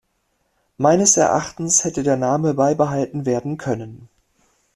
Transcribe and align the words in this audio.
Meines 0.77 1.15
Erachtens 1.15 1.83
hätte 1.83 2.01
der 2.01 2.17
Name 2.17 2.55
beibehalten 2.55 3.27
werden 3.27 3.59
können. 3.59 4.09